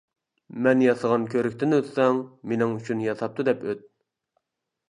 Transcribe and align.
مەن 0.67 0.79
ياسىغان 0.85 1.27
كۆۋرۈكتىن 1.33 1.77
ئۆتسەڭ، 1.77 2.23
مىنىڭ 2.53 2.75
ئۈچۈن 2.79 3.07
ياساپتۇ 3.09 3.47
دەپ 3.51 3.65
ئۆت. 3.69 3.89